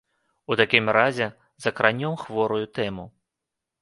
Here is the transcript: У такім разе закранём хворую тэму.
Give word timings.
У 0.53 0.55
такім 0.61 0.85
разе 0.97 1.27
закранём 1.65 2.13
хворую 2.25 2.63
тэму. 2.79 3.05